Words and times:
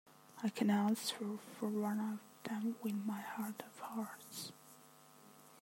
I 0.41 0.49
can 0.49 0.71
answer 0.71 1.15
for 1.59 1.67
one 1.69 1.99
of 1.99 2.49
them 2.49 2.75
with 2.81 2.95
my 3.05 3.21
heart 3.21 3.61
of 3.63 3.79
hearts. 3.81 4.51